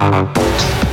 [0.00, 0.87] out of books.